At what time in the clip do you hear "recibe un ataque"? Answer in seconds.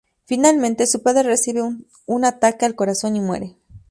1.21-2.65